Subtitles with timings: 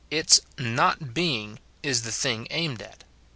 [0.09, 3.03] Its nut heing is the thing aimed at.